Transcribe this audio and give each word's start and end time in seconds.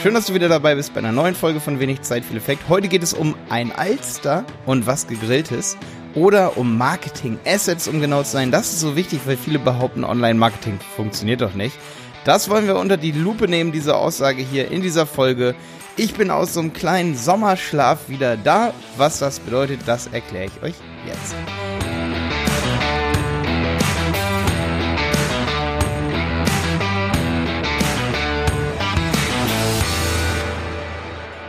Schön, 0.00 0.14
dass 0.14 0.26
du 0.26 0.34
wieder 0.34 0.48
dabei 0.48 0.76
bist 0.76 0.94
bei 0.94 1.00
einer 1.00 1.10
neuen 1.10 1.34
Folge 1.34 1.58
von 1.58 1.80
Wenig 1.80 2.02
Zeit, 2.02 2.24
viel 2.24 2.36
Effekt. 2.36 2.68
Heute 2.68 2.86
geht 2.86 3.02
es 3.02 3.12
um 3.12 3.34
ein 3.48 3.72
Alster 3.72 4.44
und 4.64 4.86
was 4.86 5.08
gegrilltes 5.08 5.76
oder 6.14 6.56
um 6.56 6.78
Marketing-Assets, 6.78 7.88
um 7.88 8.00
genau 8.00 8.22
zu 8.22 8.30
sein. 8.30 8.52
Das 8.52 8.72
ist 8.72 8.78
so 8.78 8.94
wichtig, 8.94 9.22
weil 9.24 9.36
viele 9.36 9.58
behaupten, 9.58 10.04
Online-Marketing 10.04 10.78
funktioniert 10.94 11.40
doch 11.40 11.54
nicht. 11.54 11.76
Das 12.24 12.48
wollen 12.48 12.68
wir 12.68 12.76
unter 12.76 12.96
die 12.96 13.10
Lupe 13.10 13.48
nehmen, 13.48 13.72
diese 13.72 13.96
Aussage 13.96 14.40
hier 14.40 14.70
in 14.70 14.82
dieser 14.82 15.04
Folge. 15.04 15.56
Ich 15.96 16.14
bin 16.14 16.30
aus 16.30 16.54
so 16.54 16.60
einem 16.60 16.72
kleinen 16.72 17.16
Sommerschlaf 17.16 18.08
wieder 18.08 18.36
da. 18.36 18.72
Was 18.96 19.18
das 19.18 19.40
bedeutet, 19.40 19.80
das 19.86 20.06
erkläre 20.06 20.44
ich 20.44 20.62
euch 20.62 20.74
jetzt. 21.08 21.34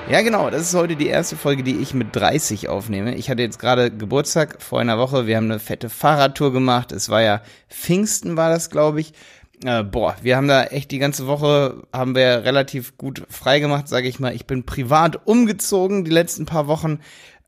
Ja, 0.10 0.24
genau. 0.24 0.50
Das 0.50 0.64
ist 0.64 0.74
heute 0.74 0.96
die 0.96 1.06
erste 1.06 1.36
Folge, 1.36 1.62
die 1.62 1.78
ich 1.78 1.94
mit 1.94 2.16
30 2.16 2.68
aufnehme. 2.68 3.14
Ich 3.14 3.30
hatte 3.30 3.44
jetzt 3.44 3.60
gerade 3.60 3.92
Geburtstag 3.92 4.60
vor 4.60 4.80
einer 4.80 4.98
Woche. 4.98 5.28
Wir 5.28 5.38
haben 5.38 5.46
eine 5.46 5.60
fette 5.60 5.88
Fahrradtour 5.88 6.52
gemacht. 6.52 6.92
Es 6.92 7.10
war 7.10 7.22
ja 7.22 7.44
Pfingsten, 7.70 8.36
war 8.36 8.50
das, 8.50 8.72
glaube 8.72 9.02
ich. 9.02 9.14
Äh, 9.64 9.84
boah, 9.84 10.16
wir 10.24 10.36
haben 10.36 10.48
da 10.48 10.64
echt 10.64 10.90
die 10.90 10.98
ganze 10.98 11.28
Woche, 11.28 11.84
haben 11.94 12.16
wir 12.16 12.44
relativ 12.44 12.98
gut 12.98 13.24
freigemacht, 13.30 13.88
sage 13.88 14.08
ich 14.08 14.20
mal. 14.20 14.34
Ich 14.34 14.48
bin 14.48 14.66
privat 14.66 15.28
umgezogen 15.28 16.06
die 16.06 16.12
letzten 16.12 16.48
paar 16.48 16.66
Wochen. 16.66 17.02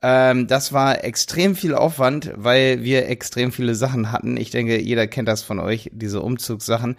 Ähm, 0.04 0.46
das 0.46 0.72
war 0.72 1.04
extrem 1.04 1.56
viel 1.56 1.74
Aufwand, 1.74 2.32
weil 2.36 2.84
wir 2.84 3.10
extrem 3.10 3.52
viele 3.52 3.74
Sachen 3.74 4.12
hatten. 4.12 4.38
Ich 4.38 4.52
denke, 4.52 4.80
jeder 4.80 5.08
kennt 5.08 5.28
das 5.28 5.42
von 5.42 5.60
euch, 5.60 5.90
diese 5.94 6.22
Umzugssachen. 6.22 6.96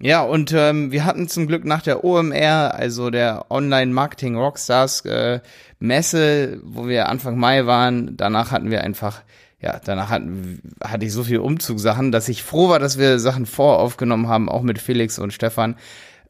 Ja, 0.00 0.22
und 0.22 0.52
ähm, 0.52 0.92
wir 0.92 1.04
hatten 1.04 1.26
zum 1.26 1.48
Glück 1.48 1.64
nach 1.64 1.82
der 1.82 2.04
OMR, 2.04 2.74
also 2.74 3.10
der 3.10 3.50
Online 3.50 3.92
Marketing 3.92 4.36
Rockstars 4.36 5.04
äh, 5.06 5.40
Messe, 5.80 6.60
wo 6.62 6.86
wir 6.86 7.08
Anfang 7.08 7.36
Mai 7.36 7.66
waren, 7.66 8.16
danach 8.16 8.52
hatten 8.52 8.70
wir 8.70 8.84
einfach, 8.84 9.22
ja, 9.60 9.80
danach 9.84 10.08
hatten, 10.08 10.62
hatte 10.80 11.04
ich 11.04 11.12
so 11.12 11.24
viel 11.24 11.38
Umzugssachen, 11.38 12.12
dass 12.12 12.28
ich 12.28 12.44
froh 12.44 12.68
war, 12.68 12.78
dass 12.78 12.96
wir 12.96 13.18
Sachen 13.18 13.44
voraufgenommen 13.44 14.28
haben, 14.28 14.48
auch 14.48 14.62
mit 14.62 14.78
Felix 14.78 15.18
und 15.18 15.32
Stefan, 15.32 15.74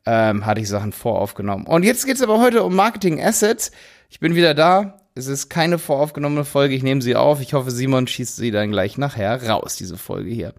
ähm, 0.07 0.47
hatte 0.47 0.63
ich 0.63 0.69
Sachen 0.69 0.93
voraufgenommen. 0.93 1.67
Und 1.67 1.83
jetzt 1.83 2.07
geht's 2.07 2.23
aber 2.23 2.41
heute 2.41 2.63
um 2.63 2.75
Marketing 2.75 3.23
Assets. 3.23 3.71
Ich 4.09 4.19
bin 4.19 4.35
wieder 4.35 4.55
da. 4.55 4.99
Es 5.15 5.27
ist 5.27 5.51
keine 5.51 5.79
voraufgenommene 5.79 6.47
Folge, 6.47 6.75
ich 6.75 6.83
nehme 6.83 7.03
sie 7.03 7.17
auf. 7.17 7.43
Ich 7.43 7.53
hoffe, 7.53 7.71
Simon 7.71 8.07
schießt 8.07 8.37
sie 8.37 8.51
dann 8.51 8.71
gleich 8.71 8.97
nachher 8.97 9.47
raus, 9.47 9.77
diese 9.77 9.99
Folge 9.99 10.31
hier. 10.31 10.55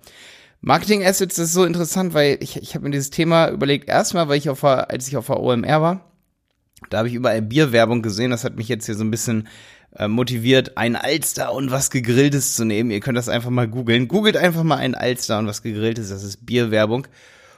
Marketing 0.61 1.05
Assets 1.05 1.37
ist 1.37 1.53
so 1.53 1.63
interessant, 1.63 2.13
weil 2.13 2.37
ich, 2.41 2.57
ich 2.57 2.75
habe 2.75 2.85
mir 2.85 2.91
dieses 2.91 3.09
Thema 3.09 3.49
überlegt, 3.49 3.87
erstmal, 3.87 4.27
weil 4.27 4.37
ich 4.37 4.49
auf 4.49 4.61
der, 4.61 4.89
als 4.89 5.07
ich 5.07 5.15
auf 5.15 5.27
der 5.27 5.39
OMR 5.39 5.81
war, 5.81 6.09
da 6.89 6.99
habe 6.99 7.07
ich 7.07 7.13
überall 7.13 7.41
Bierwerbung 7.41 8.01
gesehen, 8.01 8.31
das 8.31 8.43
hat 8.43 8.55
mich 8.55 8.67
jetzt 8.67 8.85
hier 8.85 8.95
so 8.95 9.03
ein 9.03 9.11
bisschen 9.11 9.47
äh, 9.95 10.07
motiviert, 10.07 10.77
ein 10.77 10.95
Alster 10.95 11.53
und 11.53 11.71
was 11.71 11.91
gegrilltes 11.91 12.55
zu 12.55 12.65
nehmen. 12.65 12.91
Ihr 12.91 12.99
könnt 12.99 13.17
das 13.17 13.29
einfach 13.29 13.49
mal 13.49 13.67
googeln. 13.67 14.07
Googelt 14.07 14.37
einfach 14.37 14.63
mal 14.63 14.77
ein 14.77 14.95
Alster 14.95 15.39
und 15.39 15.47
was 15.47 15.61
gegrilltes, 15.61 16.09
das 16.09 16.23
ist 16.23 16.45
Bierwerbung. 16.45 17.07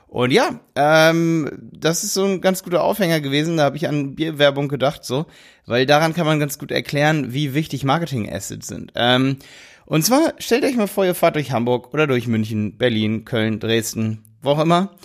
Und 0.07 0.31
ja, 0.31 0.59
ähm, 0.75 1.49
das 1.71 2.03
ist 2.03 2.13
so 2.13 2.25
ein 2.25 2.41
ganz 2.41 2.63
guter 2.63 2.83
Aufhänger 2.83 3.21
gewesen. 3.21 3.57
Da 3.57 3.63
habe 3.63 3.77
ich 3.77 3.87
an 3.87 4.15
Bierwerbung 4.15 4.67
gedacht, 4.67 5.05
so, 5.05 5.25
weil 5.65 5.85
daran 5.85 6.13
kann 6.13 6.25
man 6.25 6.39
ganz 6.39 6.57
gut 6.57 6.71
erklären, 6.71 7.31
wie 7.31 7.53
wichtig 7.53 7.85
Marketing-Assets 7.85 8.67
sind. 8.67 8.91
Ähm, 8.95 9.37
und 9.91 10.03
zwar 10.03 10.35
stellt 10.37 10.63
euch 10.63 10.77
mal 10.77 10.87
vor, 10.87 11.03
ihr 11.03 11.13
fahrt 11.13 11.35
durch 11.35 11.51
Hamburg 11.51 11.93
oder 11.93 12.07
durch 12.07 12.25
München, 12.25 12.77
Berlin, 12.77 13.25
Köln, 13.25 13.59
Dresden, 13.59 14.23
wo 14.41 14.51
auch 14.51 14.61
immer. 14.61 14.95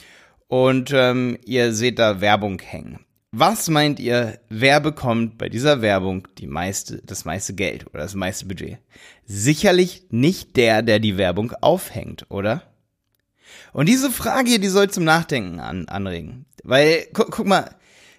Und 0.47 0.93
ähm, 0.95 1.39
ihr 1.45 1.73
seht 1.73 1.99
da 1.99 2.21
Werbung 2.21 2.61
hängen. 2.61 3.01
Was 3.33 3.69
meint 3.69 3.99
ihr, 3.99 4.39
wer 4.49 4.79
bekommt 4.79 5.39
bei 5.39 5.49
dieser 5.49 5.83
Werbung 5.83 6.29
die 6.39 6.47
meiste, 6.47 7.03
das 7.05 7.25
meiste 7.25 7.53
Geld 7.53 7.89
oder 7.89 8.05
das 8.05 8.15
meiste 8.15 8.47
Budget? 8.47 8.79
Sicherlich 9.25 10.05
nicht 10.11 10.57
der, 10.57 10.83
der 10.83 11.01
die 11.01 11.17
Werbung 11.17 11.51
aufhängt, 11.61 12.27
oder? 12.29 12.63
Und 13.73 13.89
diese 13.89 14.13
Frage 14.13 14.51
hier, 14.51 14.61
die 14.61 14.69
soll 14.69 14.89
zum 14.89 15.03
Nachdenken 15.03 15.59
an, 15.59 15.89
anregen. 15.89 16.47
Weil, 16.63 17.09
gu 17.13 17.25
guck 17.29 17.47
mal, 17.49 17.75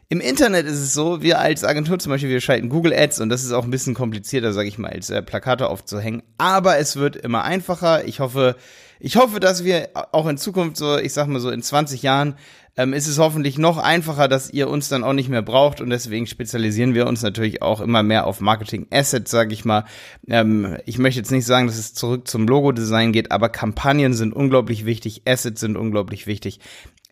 im 0.09 0.21
Internet 0.21 0.65
ist 0.65 0.79
es 0.79 0.93
so, 0.93 1.21
wir 1.21 1.39
als 1.39 1.65
Agentur 1.65 1.99
zum 1.99 2.11
Beispiel, 2.11 2.29
wir 2.29 2.39
schalten 2.39 2.69
Google 2.69 2.93
Ads 2.93 3.19
und 3.19 3.29
das 3.29 3.43
ist 3.43 3.51
auch 3.51 3.65
ein 3.65 3.71
bisschen 3.71 3.93
komplizierter, 3.93 4.53
sage 4.53 4.69
ich 4.69 4.77
mal, 4.77 4.91
als 4.91 5.09
äh, 5.09 5.21
Plakate 5.21 5.67
aufzuhängen. 5.67 6.23
Aber 6.37 6.77
es 6.77 6.95
wird 6.95 7.17
immer 7.17 7.43
einfacher. 7.43 8.05
Ich 8.05 8.21
hoffe, 8.21 8.55
ich 9.01 9.17
hoffe, 9.17 9.41
dass 9.41 9.65
wir 9.65 9.89
auch 10.13 10.27
in 10.27 10.37
Zukunft 10.37 10.77
so, 10.77 10.97
ich 10.97 11.11
sag 11.11 11.27
mal 11.27 11.41
so 11.41 11.51
in 11.51 11.61
20 11.61 12.03
Jahren, 12.03 12.35
ähm, 12.77 12.93
ist 12.93 13.07
es 13.07 13.17
hoffentlich 13.17 13.57
noch 13.57 13.77
einfacher, 13.77 14.27
dass 14.27 14.51
ihr 14.51 14.69
uns 14.69 14.87
dann 14.87 15.03
auch 15.03 15.13
nicht 15.13 15.29
mehr 15.29 15.41
braucht 15.41 15.81
und 15.81 15.89
deswegen 15.89 16.27
spezialisieren 16.27 16.93
wir 16.93 17.07
uns 17.07 17.23
natürlich 17.23 17.61
auch 17.61 17.81
immer 17.81 18.03
mehr 18.03 18.27
auf 18.27 18.39
Marketing 18.39 18.87
Assets, 18.91 19.31
sage 19.31 19.53
ich 19.53 19.65
mal. 19.65 19.85
Ähm, 20.27 20.77
ich 20.85 20.99
möchte 20.99 21.19
jetzt 21.19 21.31
nicht 21.31 21.45
sagen, 21.45 21.67
dass 21.67 21.77
es 21.77 21.93
zurück 21.93 22.27
zum 22.27 22.47
Logo-Design 22.47 23.11
geht, 23.11 23.31
aber 23.31 23.49
Kampagnen 23.49 24.13
sind 24.13 24.33
unglaublich 24.33 24.85
wichtig, 24.85 25.23
Assets 25.25 25.59
sind 25.59 25.75
unglaublich 25.75 26.27
wichtig. 26.27 26.59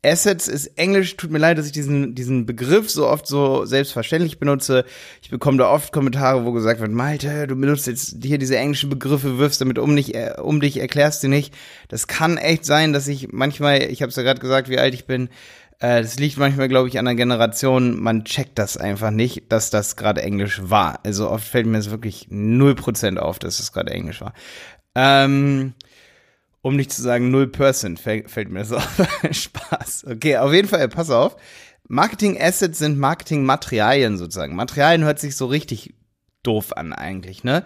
Assets 0.06 0.48
ist 0.48 0.68
Englisch. 0.78 1.18
Tut 1.18 1.32
mir 1.32 1.40
leid, 1.40 1.58
dass 1.58 1.66
ich 1.66 1.72
diesen, 1.72 2.16
diesen 2.16 2.46
Begriff 2.46 2.90
so 2.90 3.08
oft 3.08 3.26
so 3.28 3.66
selbstverständlich 3.66 4.40
benutze. 4.40 4.86
Ich 5.22 5.30
bekomme 5.30 5.58
da 5.58 5.70
oft 5.70 5.92
Kommentare, 5.92 6.46
wo 6.46 6.52
gesagt 6.52 6.80
wird, 6.80 6.92
Malte, 6.92 7.48
du 7.48 7.56
benutzt 7.56 7.88
jetzt 7.88 8.18
hier 8.24 8.38
diese 8.38 8.58
englischen 8.58 8.90
Begriffe, 8.90 9.38
wirfst 9.40 9.62
damit 9.62 9.80
um, 9.80 9.94
nicht, 9.94 10.14
äh, 10.14 10.36
um 10.42 10.62
dich, 10.62 10.80
erklärst 10.80 11.22
sie 11.22 11.28
nicht. 11.28 11.54
Das 11.88 12.08
kann 12.08 12.38
echt 12.38 12.66
sein, 12.66 12.94
dass 12.94 13.08
ich 13.08 13.32
manchmal, 13.32 13.82
ich 13.82 14.02
habe 14.02 14.10
es 14.12 14.16
ja 14.16 14.24
gerade 14.24 14.40
gesagt, 14.40 14.70
wie 14.70 14.78
alt 14.78 14.94
ich 14.94 15.06
bin, 15.06 15.30
das 15.80 16.18
liegt 16.18 16.38
manchmal, 16.38 16.68
glaube 16.68 16.88
ich, 16.88 16.98
an 17.00 17.06
der 17.06 17.16
Generation, 17.16 18.00
man 18.00 18.24
checkt 18.24 18.58
das 18.58 18.78
einfach 18.78 19.12
nicht, 19.12 19.52
dass 19.52 19.70
das 19.70 19.96
gerade 19.96 20.22
Englisch 20.22 20.62
war. 20.64 21.00
Also 21.04 21.30
oft 21.30 21.46
fällt 21.46 21.68
mir 21.68 21.78
es 21.78 21.92
wirklich 21.92 22.28
null 22.30 22.76
Prozent 22.76 23.20
auf, 23.20 23.40
dass 23.40 23.60
es 23.60 23.72
gerade 23.72 23.92
Englisch 23.92 24.22
war. 24.22 24.34
Ähm, 24.96 25.74
um 26.62 26.76
nicht 26.76 26.92
zu 26.92 27.02
sagen 27.02 27.34
0%, 27.36 28.00
fällt, 28.00 28.32
fällt 28.32 28.50
mir 28.50 28.60
das 28.60 28.72
auf. 28.72 29.02
Spaß. 29.30 30.06
Okay, 30.10 30.38
auf 30.38 30.54
jeden 30.54 30.68
Fall, 30.68 30.88
pass 30.88 31.10
auf. 31.10 31.36
Marketing 31.88 32.42
Assets 32.42 32.80
sind 32.80 32.98
Marketing 32.98 33.44
Materialien 33.44 34.18
sozusagen. 34.18 34.56
Materialien 34.56 35.04
hört 35.04 35.20
sich 35.20 35.36
so 35.36 35.46
richtig 35.46 35.94
doof 36.42 36.76
an 36.76 36.94
eigentlich, 36.94 37.44
ne? 37.44 37.64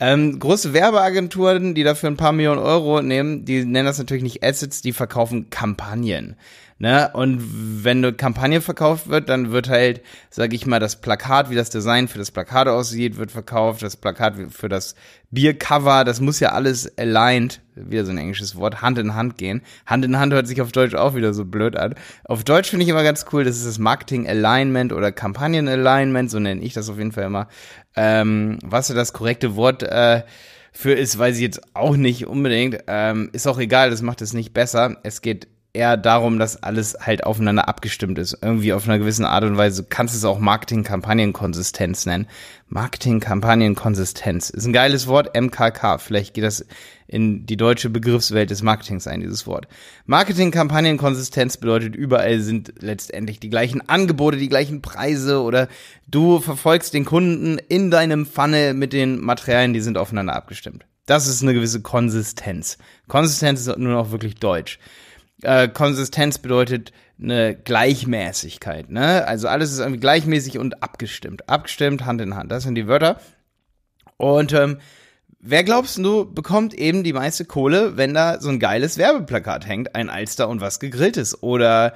Ähm, 0.00 0.38
große 0.38 0.72
Werbeagenturen, 0.72 1.74
die 1.74 1.84
dafür 1.84 2.10
ein 2.10 2.16
paar 2.16 2.32
Millionen 2.32 2.58
Euro 2.58 3.02
nehmen, 3.02 3.44
die 3.44 3.66
nennen 3.66 3.84
das 3.84 3.98
natürlich 3.98 4.22
nicht 4.22 4.42
Assets, 4.42 4.80
die 4.80 4.94
verkaufen 4.94 5.50
Kampagnen. 5.50 6.36
Ne? 6.82 7.10
Und 7.12 7.84
wenn 7.84 7.98
eine 7.98 8.14
Kampagne 8.14 8.62
verkauft 8.62 9.08
wird, 9.08 9.28
dann 9.28 9.52
wird 9.52 9.68
halt, 9.68 10.00
sag 10.30 10.54
ich 10.54 10.64
mal, 10.64 10.80
das 10.80 10.98
Plakat, 10.98 11.50
wie 11.50 11.54
das 11.54 11.68
Design 11.68 12.08
für 12.08 12.16
das 12.16 12.30
Plakat 12.30 12.68
aussieht, 12.68 13.18
wird 13.18 13.30
verkauft, 13.30 13.82
das 13.82 13.98
Plakat 13.98 14.36
für 14.50 14.70
das 14.70 14.94
Biercover, 15.30 16.04
das 16.04 16.22
muss 16.22 16.40
ja 16.40 16.52
alles 16.52 16.96
aligned, 16.96 17.60
wieder 17.74 18.06
so 18.06 18.12
ein 18.12 18.16
englisches 18.16 18.56
Wort, 18.56 18.80
Hand 18.80 18.98
in 18.98 19.14
Hand 19.14 19.36
gehen. 19.36 19.60
Hand 19.84 20.06
in 20.06 20.18
Hand 20.18 20.32
hört 20.32 20.48
sich 20.48 20.62
auf 20.62 20.72
Deutsch 20.72 20.94
auch 20.94 21.14
wieder 21.14 21.34
so 21.34 21.44
blöd 21.44 21.76
an. 21.76 21.96
Auf 22.24 22.44
Deutsch 22.44 22.70
finde 22.70 22.84
ich 22.84 22.88
immer 22.88 23.04
ganz 23.04 23.26
cool, 23.30 23.44
das 23.44 23.58
ist 23.58 23.66
das 23.66 23.78
Marketing 23.78 24.26
Alignment 24.26 24.94
oder 24.94 25.12
Kampagnen 25.12 25.68
Alignment, 25.68 26.30
so 26.30 26.38
nenne 26.38 26.62
ich 26.62 26.72
das 26.72 26.88
auf 26.88 26.96
jeden 26.96 27.12
Fall 27.12 27.24
immer. 27.24 27.48
Ähm, 27.94 28.58
was 28.64 28.88
ja 28.88 28.94
das 28.94 29.12
korrekte 29.12 29.54
Wort 29.54 29.82
äh, 29.82 30.22
für 30.72 30.92
ist, 30.92 31.18
weiß 31.18 31.36
ich 31.36 31.42
jetzt 31.42 31.60
auch 31.74 31.96
nicht 31.96 32.26
unbedingt. 32.26 32.78
Ähm, 32.86 33.28
ist 33.34 33.46
auch 33.46 33.58
egal, 33.58 33.90
das 33.90 34.00
macht 34.00 34.22
es 34.22 34.32
nicht 34.32 34.54
besser. 34.54 34.96
Es 35.02 35.20
geht 35.20 35.46
eher 35.72 35.96
darum, 35.96 36.38
dass 36.38 36.62
alles 36.62 36.96
halt 37.00 37.24
aufeinander 37.24 37.68
abgestimmt 37.68 38.18
ist. 38.18 38.38
Irgendwie 38.42 38.72
auf 38.72 38.88
einer 38.88 38.98
gewissen 38.98 39.24
Art 39.24 39.44
und 39.44 39.56
Weise. 39.56 39.82
Du 39.82 39.88
kannst 39.88 40.14
es 40.14 40.24
auch 40.24 40.38
Marketing-Kampagnen-Konsistenz 40.38 42.06
nennen. 42.06 42.26
Marketing-Kampagnen-Konsistenz 42.68 44.50
ist 44.50 44.66
ein 44.66 44.72
geiles 44.72 45.06
Wort, 45.06 45.34
MKK. 45.34 45.98
Vielleicht 45.98 46.34
geht 46.34 46.44
das 46.44 46.66
in 47.06 47.46
die 47.46 47.56
deutsche 47.56 47.90
Begriffswelt 47.90 48.50
des 48.50 48.62
Marketings 48.62 49.06
ein, 49.06 49.20
dieses 49.20 49.46
Wort. 49.46 49.68
Marketing-Kampagnen-Konsistenz 50.06 51.56
bedeutet, 51.56 51.94
überall 51.94 52.40
sind 52.40 52.74
letztendlich 52.80 53.40
die 53.40 53.50
gleichen 53.50 53.88
Angebote, 53.88 54.38
die 54.38 54.48
gleichen 54.48 54.82
Preise 54.82 55.42
oder 55.42 55.68
du 56.08 56.40
verfolgst 56.40 56.94
den 56.94 57.04
Kunden 57.04 57.58
in 57.68 57.90
deinem 57.90 58.26
Funnel 58.26 58.74
mit 58.74 58.92
den 58.92 59.20
Materialien, 59.20 59.72
die 59.72 59.80
sind 59.80 59.98
aufeinander 59.98 60.34
abgestimmt. 60.34 60.86
Das 61.06 61.26
ist 61.26 61.42
eine 61.42 61.54
gewisse 61.54 61.82
Konsistenz. 61.82 62.78
Konsistenz 63.08 63.66
ist 63.66 63.78
nur 63.78 63.92
noch 63.92 64.12
wirklich 64.12 64.36
deutsch 64.36 64.78
äh, 65.42 65.68
Konsistenz 65.68 66.38
bedeutet 66.38 66.92
eine 67.20 67.54
Gleichmäßigkeit, 67.54 68.90
ne? 68.90 69.26
Also 69.26 69.48
alles 69.48 69.72
ist 69.72 69.78
irgendwie 69.78 70.00
gleichmäßig 70.00 70.58
und 70.58 70.82
abgestimmt. 70.82 71.48
Abgestimmt, 71.48 72.06
Hand 72.06 72.20
in 72.20 72.34
Hand. 72.34 72.50
Das 72.50 72.62
sind 72.62 72.74
die 72.74 72.88
Wörter. 72.88 73.20
Und 74.16 74.52
ähm, 74.52 74.78
wer 75.38 75.64
glaubst 75.64 75.98
du, 75.98 76.30
bekommt 76.32 76.74
eben 76.74 77.04
die 77.04 77.12
meiste 77.12 77.44
Kohle, 77.44 77.96
wenn 77.96 78.14
da 78.14 78.40
so 78.40 78.48
ein 78.48 78.58
geiles 78.58 78.98
Werbeplakat 78.98 79.66
hängt, 79.66 79.94
ein 79.94 80.10
Alster 80.10 80.48
und 80.48 80.60
was 80.60 80.80
gegrilltes? 80.80 81.42
Oder 81.42 81.94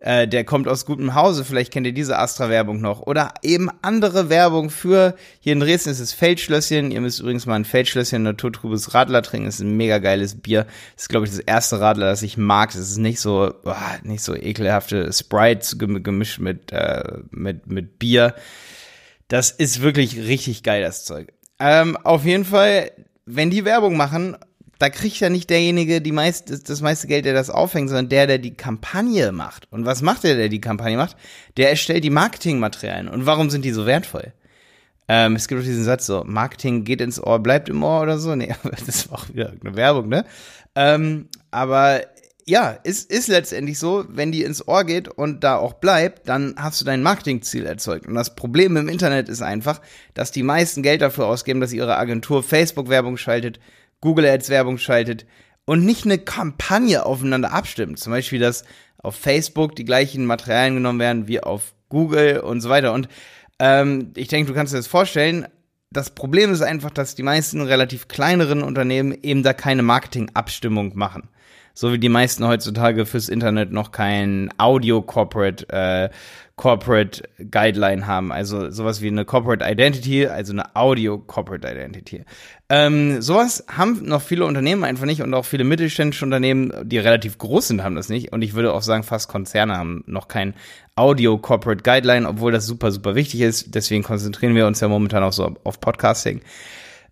äh, 0.00 0.28
der 0.28 0.44
kommt 0.44 0.68
aus 0.68 0.84
gutem 0.84 1.14
Hause, 1.14 1.44
vielleicht 1.44 1.72
kennt 1.72 1.86
ihr 1.86 1.92
diese 1.94 2.18
Astra-Werbung 2.18 2.80
noch. 2.80 3.00
Oder 3.00 3.32
eben 3.42 3.70
andere 3.82 4.28
Werbung 4.28 4.70
für, 4.70 5.16
hier 5.40 5.54
in 5.54 5.60
Dresden 5.60 5.90
ist 5.90 6.00
es 6.00 6.12
Feldschlösschen, 6.12 6.90
ihr 6.90 7.00
müsst 7.00 7.20
übrigens 7.20 7.46
mal 7.46 7.54
ein 7.54 7.64
Feldschlösschen 7.64 8.22
naturtrübes 8.22 8.92
Radler 8.94 9.22
trinken, 9.22 9.46
das 9.46 9.56
ist 9.56 9.62
ein 9.62 9.76
mega 9.76 9.98
geiles 9.98 10.40
Bier. 10.40 10.66
Das 10.94 11.04
ist, 11.04 11.08
glaube 11.08 11.26
ich, 11.26 11.32
das 11.32 11.40
erste 11.40 11.80
Radler, 11.80 12.06
das 12.06 12.22
ich 12.22 12.36
mag. 12.36 12.72
Das 12.72 12.82
ist 12.82 12.98
nicht 12.98 13.20
so, 13.20 13.54
oh, 13.64 13.74
nicht 14.02 14.22
so 14.22 14.34
ekelhafte 14.34 15.12
Sprite 15.12 15.76
gemischt 15.76 16.40
mit, 16.40 16.72
äh, 16.72 17.02
mit, 17.30 17.66
mit 17.66 17.98
Bier. 17.98 18.34
Das 19.28 19.50
ist 19.50 19.80
wirklich 19.80 20.18
richtig 20.18 20.62
geil, 20.62 20.82
das 20.82 21.04
Zeug. 21.04 21.32
Ähm, 21.58 21.96
auf 21.96 22.24
jeden 22.24 22.44
Fall, 22.44 22.90
wenn 23.24 23.50
die 23.50 23.64
Werbung 23.64 23.96
machen, 23.96 24.36
da 24.78 24.90
kriegt 24.90 25.18
ja 25.20 25.30
nicht 25.30 25.50
derjenige 25.50 26.00
die 26.00 26.12
meist, 26.12 26.68
das 26.68 26.80
meiste 26.80 27.06
Geld, 27.06 27.24
der 27.24 27.34
das 27.34 27.50
aufhängt, 27.50 27.88
sondern 27.88 28.08
der, 28.08 28.26
der 28.26 28.38
die 28.38 28.54
Kampagne 28.54 29.32
macht. 29.32 29.66
Und 29.70 29.86
was 29.86 30.02
macht 30.02 30.24
der, 30.24 30.36
der 30.36 30.48
die 30.48 30.60
Kampagne 30.60 30.96
macht? 30.96 31.16
Der 31.56 31.70
erstellt 31.70 32.04
die 32.04 32.10
Marketingmaterialien. 32.10 33.08
Und 33.08 33.26
warum 33.26 33.50
sind 33.50 33.64
die 33.64 33.72
so 33.72 33.86
wertvoll? 33.86 34.32
Ähm, 35.08 35.36
es 35.36 35.48
gibt 35.48 35.60
auch 35.60 35.64
diesen 35.64 35.84
Satz 35.84 36.06
so, 36.06 36.24
Marketing 36.26 36.84
geht 36.84 37.00
ins 37.00 37.22
Ohr, 37.22 37.38
bleibt 37.38 37.68
im 37.68 37.82
Ohr 37.82 38.02
oder 38.02 38.18
so. 38.18 38.34
Nee, 38.34 38.54
das 38.86 39.10
war 39.10 39.18
auch 39.18 39.28
wieder 39.28 39.52
eine 39.60 39.76
Werbung, 39.76 40.08
ne? 40.08 40.24
Ähm, 40.74 41.28
aber 41.50 42.02
ja, 42.48 42.70
ist, 42.70 43.10
ist 43.10 43.26
letztendlich 43.26 43.78
so, 43.78 44.04
wenn 44.08 44.30
die 44.30 44.44
ins 44.44 44.66
Ohr 44.68 44.84
geht 44.84 45.08
und 45.08 45.42
da 45.42 45.56
auch 45.56 45.74
bleibt, 45.74 46.28
dann 46.28 46.54
hast 46.56 46.80
du 46.80 46.84
dein 46.84 47.02
Marketingziel 47.02 47.66
erzeugt. 47.66 48.06
Und 48.06 48.14
das 48.14 48.36
Problem 48.36 48.76
im 48.76 48.88
Internet 48.88 49.28
ist 49.28 49.42
einfach, 49.42 49.80
dass 50.14 50.30
die 50.30 50.44
meisten 50.44 50.82
Geld 50.82 51.02
dafür 51.02 51.26
ausgeben, 51.26 51.60
dass 51.60 51.72
ihre 51.72 51.96
Agentur 51.96 52.44
Facebook-Werbung 52.44 53.16
schaltet, 53.16 53.58
Google 54.00 54.26
Ads 54.26 54.50
Werbung 54.50 54.78
schaltet 54.78 55.26
und 55.64 55.84
nicht 55.84 56.04
eine 56.04 56.18
Kampagne 56.18 57.04
aufeinander 57.04 57.52
abstimmt. 57.52 57.98
Zum 57.98 58.12
Beispiel, 58.12 58.38
dass 58.38 58.64
auf 58.98 59.16
Facebook 59.16 59.76
die 59.76 59.84
gleichen 59.84 60.26
Materialien 60.26 60.74
genommen 60.74 61.00
werden 61.00 61.28
wie 61.28 61.40
auf 61.40 61.74
Google 61.88 62.40
und 62.40 62.60
so 62.60 62.68
weiter. 62.68 62.92
Und 62.92 63.08
ähm, 63.58 64.12
ich 64.16 64.28
denke, 64.28 64.48
du 64.48 64.54
kannst 64.54 64.72
dir 64.72 64.78
das 64.78 64.86
vorstellen. 64.86 65.46
Das 65.90 66.10
Problem 66.10 66.52
ist 66.52 66.62
einfach, 66.62 66.90
dass 66.90 67.14
die 67.14 67.22
meisten 67.22 67.60
relativ 67.60 68.08
kleineren 68.08 68.62
Unternehmen 68.62 69.16
eben 69.22 69.42
da 69.42 69.52
keine 69.52 69.82
Marketingabstimmung 69.82 70.96
machen 70.96 71.28
so 71.76 71.92
wie 71.92 71.98
die 71.98 72.08
meisten 72.08 72.46
heutzutage 72.46 73.04
fürs 73.04 73.28
Internet 73.28 73.70
noch 73.70 73.92
kein 73.92 74.48
Audio 74.56 75.02
Corporate 75.02 75.68
äh, 75.68 76.08
Corporate 76.56 77.22
Guideline 77.50 78.06
haben, 78.06 78.32
also 78.32 78.70
sowas 78.70 79.02
wie 79.02 79.08
eine 79.08 79.26
Corporate 79.26 79.62
Identity, 79.62 80.26
also 80.26 80.54
eine 80.54 80.74
Audio 80.74 81.18
Corporate 81.18 81.68
Identity. 81.68 82.24
Ähm, 82.70 83.20
sowas 83.20 83.66
haben 83.68 84.06
noch 84.06 84.22
viele 84.22 84.46
Unternehmen 84.46 84.82
einfach 84.82 85.04
nicht 85.04 85.20
und 85.20 85.34
auch 85.34 85.44
viele 85.44 85.64
mittelständische 85.64 86.24
Unternehmen, 86.24 86.72
die 86.84 86.96
relativ 86.96 87.36
groß 87.36 87.68
sind, 87.68 87.82
haben 87.82 87.94
das 87.94 88.08
nicht. 88.08 88.32
Und 88.32 88.40
ich 88.40 88.54
würde 88.54 88.72
auch 88.72 88.80
sagen, 88.80 89.02
fast 89.02 89.28
Konzerne 89.28 89.76
haben 89.76 90.02
noch 90.06 90.28
kein 90.28 90.54
Audio 90.94 91.36
Corporate 91.36 91.82
Guideline, 91.82 92.26
obwohl 92.26 92.52
das 92.52 92.64
super, 92.64 92.90
super 92.90 93.14
wichtig 93.14 93.42
ist. 93.42 93.74
Deswegen 93.74 94.02
konzentrieren 94.02 94.54
wir 94.54 94.66
uns 94.66 94.80
ja 94.80 94.88
momentan 94.88 95.22
auch 95.24 95.34
so 95.34 95.56
auf 95.62 95.78
Podcasting. 95.78 96.40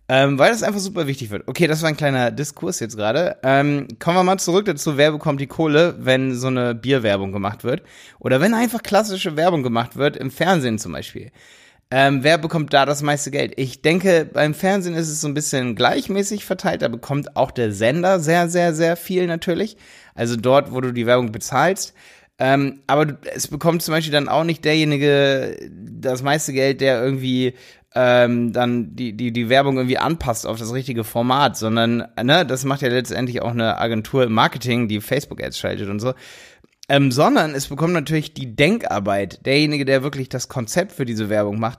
Ähm, 0.07 0.39
weil 0.39 0.51
das 0.51 0.63
einfach 0.63 0.81
super 0.81 1.07
wichtig 1.07 1.31
wird. 1.31 1.49
Okay, 1.49 1.67
das 1.67 1.81
war 1.81 1.89
ein 1.89 1.97
kleiner 1.97 2.31
Diskurs 2.31 2.79
jetzt 2.79 2.97
gerade. 2.97 3.39
Ähm, 3.43 3.89
kommen 3.99 4.19
wir 4.19 4.23
mal 4.23 4.39
zurück 4.39 4.67
dazu, 4.67 4.99
wer 4.99 5.13
bekommt 5.13 5.41
die 5.41 5.47
Kohle, 5.47 5.97
wenn 5.99 6.35
so 6.35 6.49
eine 6.49 6.75
Bierwerbung 6.75 7.33
gemacht 7.33 7.65
wird. 7.65 7.83
Oder 8.19 8.41
wenn 8.41 8.53
einfach 8.53 8.83
klassische 8.83 9.37
Werbung 9.37 9.63
gemacht 9.63 9.97
wird, 9.97 10.19
im 10.19 10.31
Fernsehen 10.31 10.79
zum 10.79 10.93
Beispiel. 10.93 11.31
Ähm, 11.91 12.23
wer 12.23 12.37
bekommt 12.37 12.73
da 12.75 12.85
das 12.85 13.03
meiste 13.03 13.31
Geld? 13.31 13.55
Ich 13.57 13.81
denke, 13.81 14.29
beim 14.31 14.53
Fernsehen 14.53 14.95
ist 14.95 15.09
es 15.09 15.23
so 15.23 15.29
ein 15.29 15.35
bisschen 15.35 15.75
gleichmäßig 15.75 16.45
verteilt. 16.45 16.83
Da 16.83 16.89
bekommt 16.89 17.37
auch 17.37 17.51
der 17.51 17.73
Sender 17.73 18.21
sehr, 18.21 18.49
sehr, 18.49 18.75
sehr 18.75 18.97
viel 18.97 19.27
natürlich. 19.27 19.77
Also 20.15 20.37
dort, 20.37 20.73
wo 20.73 20.83
du 20.83 20.93
die 20.93 21.07
Werbung 21.07 21.33
bezahlst. 21.33 21.95
Ähm, 22.39 22.81
aber 22.89 23.17
es 23.35 23.47
bekommt 23.49 23.83
zum 23.83 23.93
Beispiel 23.93 24.13
dann 24.13 24.29
auch 24.29 24.45
nicht 24.45 24.65
derjenige 24.65 25.57
das 25.71 26.23
meiste 26.23 26.53
Geld, 26.53 26.81
der 26.81 27.03
irgendwie 27.03 27.55
ähm, 27.95 28.53
dann 28.53 28.97
die, 28.97 29.17
die, 29.17 29.33
die 29.33 29.49
Werbung 29.49 29.77
irgendwie 29.77 29.99
anpasst 29.99 30.47
auf 30.47 30.59
das 30.59 30.73
richtige 30.73 31.05
Format, 31.05 31.57
sondern, 31.57 32.09
ne, 32.21 32.45
das 32.45 32.65
macht 32.65 32.83
ja 32.83 32.89
letztendlich 32.89 33.41
auch 33.43 33.53
eine 33.53 33.79
Agentur 33.79 34.25
im 34.25 34.33
Marketing, 34.33 34.89
die 34.89 35.01
Facebook-Ads 35.01 35.59
schaltet 35.59 35.89
und 35.89 36.01
so. 36.01 36.15
Ähm, 36.89 37.11
sondern 37.11 37.55
es 37.55 37.69
bekommt 37.69 37.95
natürlich 37.95 38.35
die 38.35 38.57
Denkarbeit, 38.57 39.47
derjenige, 39.47 39.87
der 39.87 40.03
wirklich 40.03 40.29
das 40.29 40.49
Konzept 40.49 40.93
für 40.93 41.07
diese 41.07 41.31
Werbung 41.31 41.59
macht, 41.59 41.79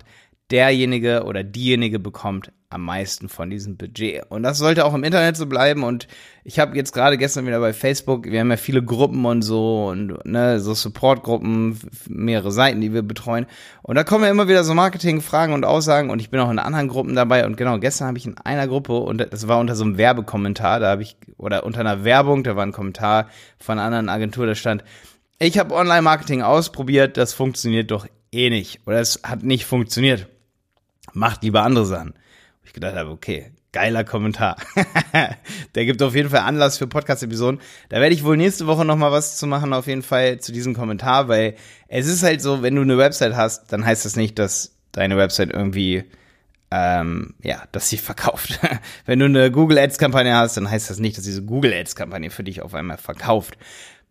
derjenige 0.52 1.24
oder 1.24 1.44
diejenige 1.44 2.00
bekommt 2.00 2.52
am 2.70 2.84
meisten 2.84 3.30
von 3.30 3.50
diesem 3.50 3.78
Budget. 3.78 4.24
Und 4.30 4.44
das 4.44 4.58
sollte 4.58 4.86
auch 4.86 4.94
im 4.94 5.04
Internet 5.04 5.38
so 5.38 5.46
bleiben. 5.46 5.84
Und 5.84 6.08
ich 6.44 6.60
habe 6.60 6.76
jetzt 6.76 6.92
gerade 6.92 7.18
gestern 7.18 7.48
wieder 7.48 7.60
bei 7.60 7.74
Facebook, 7.74 8.26
wir 8.26 8.40
haben 8.40 8.52
ja 8.52 8.58
viele 8.58 8.84
Gruppen 8.84 9.24
und 9.26 9.44
so 9.44 9.86
und 9.88 10.26
ne, 10.26 10.60
so 10.60 10.74
Supportgruppen, 10.74 11.80
mehrere 12.10 12.52
Seiten, 12.52 12.82
die 12.82 12.94
wir 12.94 13.02
betreuen. 13.02 13.46
Und 13.82 13.96
da 13.96 14.04
kommen 14.04 14.26
ja 14.26 14.30
immer 14.30 14.48
wieder 14.48 14.64
so 14.64 14.74
Marketingfragen 14.74 15.56
und 15.56 15.64
Aussagen 15.64 16.10
und 16.10 16.20
ich 16.20 16.30
bin 16.30 16.40
auch 16.42 16.52
in 16.52 16.60
anderen 16.60 16.90
Gruppen 16.90 17.16
dabei. 17.16 17.46
Und 17.46 17.56
genau, 17.56 17.80
gestern 17.80 18.08
habe 18.10 18.18
ich 18.18 18.26
in 18.26 18.38
einer 18.40 18.68
Gruppe 18.68 18.98
und 18.98 19.26
das 19.32 19.48
war 19.48 19.60
unter 19.60 19.76
so 19.76 19.86
einem 19.86 19.98
Werbekommentar, 19.98 20.80
da 20.82 20.90
habe 20.90 21.02
ich, 21.02 21.16
oder 21.38 21.66
unter 21.66 21.80
einer 21.80 22.04
Werbung, 22.04 22.44
da 22.44 22.56
war 22.56 22.66
ein 22.66 22.74
Kommentar 22.74 23.30
von 23.58 23.80
einer 23.80 23.86
anderen 23.86 24.10
Agentur, 24.10 24.46
da 24.46 24.56
stand, 24.56 24.84
ich 25.40 25.58
habe 25.58 25.74
Online-Marketing 25.74 26.42
ausprobiert, 26.42 27.18
das 27.18 27.34
funktioniert 27.34 27.92
doch 27.92 28.06
eh 28.32 28.50
nicht. 28.50 28.82
Oder 28.86 29.00
es 29.00 29.22
hat 29.24 29.44
nicht 29.44 29.66
funktioniert 29.66 30.28
macht 31.14 31.44
lieber 31.44 31.64
andere 31.64 31.86
Sachen. 31.86 32.14
ich 32.64 32.74
gedacht 32.74 32.96
habe, 32.96 33.10
okay, 33.10 33.52
geiler 33.72 34.04
Kommentar. 34.04 34.56
Der 35.76 35.86
gibt 35.86 36.02
auf 36.02 36.16
jeden 36.16 36.30
Fall 36.30 36.40
Anlass 36.40 36.78
für 36.78 36.88
Podcast-Episoden. 36.88 37.60
Da 37.90 38.00
werde 38.00 38.16
ich 38.16 38.24
wohl 38.24 38.38
nächste 38.38 38.68
Woche 38.68 38.86
nochmal 38.86 39.12
was 39.12 39.38
zu 39.38 39.48
machen, 39.48 39.74
auf 39.74 39.88
jeden 39.88 40.02
Fall 40.02 40.40
zu 40.40 40.52
diesem 40.52 40.74
Kommentar, 40.74 41.28
weil 41.28 41.56
es 41.88 42.08
ist 42.08 42.24
halt 42.24 42.42
so, 42.42 42.62
wenn 42.62 42.76
du 42.76 42.82
eine 42.82 42.98
Website 42.98 43.36
hast, 43.36 43.74
dann 43.74 43.86
heißt 43.86 44.06
das 44.06 44.16
nicht, 44.16 44.40
dass 44.40 44.78
deine 44.94 45.18
Website 45.18 45.52
irgendwie 45.52 46.06
ähm, 46.72 47.36
ja, 47.42 47.64
dass 47.72 47.90
sie 47.90 47.98
verkauft. 47.98 48.60
Wenn 49.06 49.20
du 49.20 49.26
eine 49.26 49.52
Google 49.52 49.78
Ads 49.78 49.98
Kampagne 49.98 50.36
hast, 50.36 50.58
dann 50.58 50.70
heißt 50.70 50.90
das 50.90 51.00
nicht, 51.00 51.18
dass 51.18 51.24
diese 51.24 51.44
Google 51.44 51.74
Ads 51.74 51.96
Kampagne 51.96 52.30
für 52.30 52.44
dich 52.44 52.62
auf 52.62 52.74
einmal 52.74 52.98
verkauft. 52.98 53.58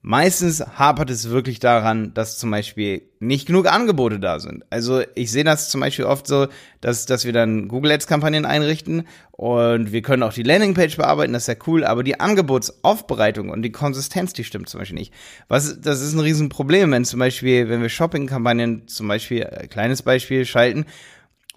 Meistens 0.06 0.60
hapert 0.60 1.08
es 1.08 1.30
wirklich 1.30 1.60
daran, 1.60 2.12
dass 2.12 2.36
zum 2.36 2.50
Beispiel 2.50 3.00
nicht 3.20 3.46
genug 3.46 3.66
Angebote 3.66 4.20
da 4.20 4.38
sind. 4.38 4.62
Also 4.68 5.00
ich 5.14 5.30
sehe 5.30 5.44
das 5.44 5.70
zum 5.70 5.80
Beispiel 5.80 6.04
oft 6.04 6.26
so, 6.26 6.48
dass, 6.82 7.06
dass 7.06 7.24
wir 7.24 7.32
dann 7.32 7.68
Google 7.68 7.90
Ads 7.92 8.06
Kampagnen 8.06 8.44
einrichten 8.44 9.08
und 9.30 9.92
wir 9.92 10.02
können 10.02 10.22
auch 10.22 10.34
die 10.34 10.42
Landingpage 10.42 10.98
bearbeiten, 10.98 11.32
das 11.32 11.44
ist 11.44 11.58
ja 11.58 11.64
cool, 11.66 11.84
aber 11.84 12.02
die 12.02 12.20
Angebotsaufbereitung 12.20 13.48
und 13.48 13.62
die 13.62 13.72
Konsistenz, 13.72 14.34
die 14.34 14.44
stimmt 14.44 14.68
zum 14.68 14.80
Beispiel 14.80 14.98
nicht. 14.98 15.14
Was, 15.48 15.80
das 15.80 16.02
ist 16.02 16.12
ein 16.12 16.20
Riesenproblem, 16.20 16.92
wenn 16.92 17.06
zum 17.06 17.18
Beispiel, 17.18 17.70
wenn 17.70 17.80
wir 17.80 17.88
Shopping-Kampagnen 17.88 18.86
zum 18.86 19.08
Beispiel, 19.08 19.40
äh, 19.40 19.68
kleines 19.68 20.02
Beispiel, 20.02 20.44
schalten 20.44 20.84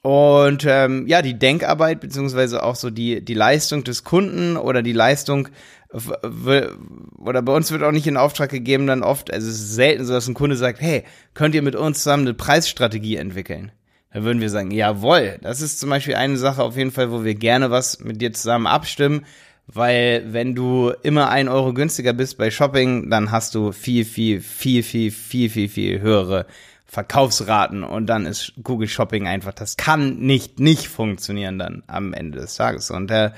und 0.07 0.65
ähm, 0.65 1.05
ja, 1.05 1.21
die 1.21 1.37
Denkarbeit 1.37 1.99
beziehungsweise 1.99 2.63
auch 2.63 2.75
so 2.75 2.89
die 2.89 3.19
die 3.25 3.33
Leistung 3.33 3.83
des 3.83 4.05
Kunden 4.05 4.55
oder 4.55 4.81
die 4.81 4.93
Leistung 4.93 5.49
oder 5.91 7.41
bei 7.41 7.53
uns 7.53 7.73
wird 7.73 7.83
auch 7.83 7.91
nicht 7.91 8.07
in 8.07 8.15
Auftrag 8.15 8.49
gegeben 8.49 8.87
dann 8.87 9.03
oft, 9.03 9.33
also 9.33 9.49
es 9.49 9.55
ist 9.55 9.75
selten 9.75 10.05
so, 10.05 10.13
dass 10.13 10.29
ein 10.29 10.33
Kunde 10.33 10.55
sagt, 10.55 10.79
hey, 10.79 11.03
könnt 11.33 11.55
ihr 11.55 11.61
mit 11.61 11.75
uns 11.75 12.03
zusammen 12.03 12.23
eine 12.23 12.33
Preisstrategie 12.33 13.17
entwickeln? 13.17 13.73
Da 14.13 14.23
würden 14.23 14.39
wir 14.39 14.49
sagen, 14.49 14.71
jawohl, 14.71 15.39
das 15.41 15.59
ist 15.59 15.77
zum 15.77 15.89
Beispiel 15.89 16.15
eine 16.15 16.37
Sache 16.37 16.63
auf 16.63 16.77
jeden 16.77 16.91
Fall, 16.91 17.11
wo 17.11 17.25
wir 17.25 17.35
gerne 17.35 17.69
was 17.69 17.99
mit 17.99 18.21
dir 18.21 18.31
zusammen 18.31 18.67
abstimmen, 18.67 19.25
weil 19.65 20.23
wenn 20.31 20.55
du 20.55 20.93
immer 21.03 21.29
ein 21.29 21.49
Euro 21.49 21.73
günstiger 21.73 22.13
bist 22.13 22.37
bei 22.37 22.49
Shopping, 22.49 23.09
dann 23.09 23.31
hast 23.31 23.55
du 23.55 23.73
viel, 23.73 24.05
viel, 24.05 24.39
viel, 24.39 24.83
viel, 24.83 25.11
viel, 25.11 25.49
viel, 25.49 25.67
viel 25.67 25.99
höhere 25.99 26.45
Verkaufsraten 26.87 27.83
und 27.83 28.07
dann 28.07 28.25
ist 28.25 28.53
Google 28.63 28.87
Shopping 28.87 29.27
einfach, 29.27 29.53
das 29.53 29.75
kann 29.75 30.19
nicht 30.19 30.59
nicht 30.59 30.87
funktionieren 30.87 31.59
dann 31.59 31.83
am 31.87 32.13
Ende 32.13 32.39
des 32.39 32.55
Tages. 32.55 32.91
Und 32.91 33.09
der 33.09 33.33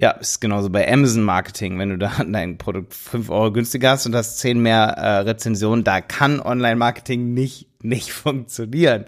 ja, 0.00 0.10
ist 0.12 0.40
genauso 0.40 0.70
bei 0.70 0.90
Amazon 0.90 1.22
Marketing, 1.22 1.78
wenn 1.78 1.90
du 1.90 1.98
da 1.98 2.12
dein 2.26 2.58
Produkt 2.58 2.94
fünf 2.94 3.30
Euro 3.30 3.52
günstiger 3.52 3.90
hast 3.90 4.06
und 4.06 4.14
hast 4.14 4.38
zehn 4.38 4.60
mehr 4.60 4.94
äh, 4.96 5.18
Rezensionen, 5.20 5.82
da 5.82 6.00
kann 6.00 6.40
Online-Marketing 6.40 7.34
nicht, 7.34 7.68
nicht 7.82 8.12
funktionieren. 8.12 9.06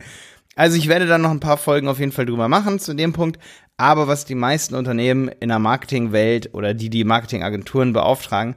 Also 0.57 0.77
ich 0.77 0.89
werde 0.89 1.07
dann 1.07 1.23
noch 1.23 1.31
ein 1.31 1.41
paar 1.41 1.59
Folgen 1.59 1.89
auf 1.89 2.01
jeden 2.01 2.13
Fall 2.13 2.27
drüber 2.27 2.49
machen 2.49 2.79
zu 2.79 2.95
dem 2.95 3.13
Punkt. 3.13 3.39
Aber 3.77 4.09
was 4.09 4.27
die 4.27 4.35
meisten 4.35 4.75
Unternehmen 4.75 5.29
in 5.29 5.49
der 5.49 5.59
Marketingwelt 5.59 6.53
oder 6.53 6.75
die 6.75 6.91
die 6.91 7.05
Marketingagenturen 7.05 7.95
beauftragen, 7.95 8.57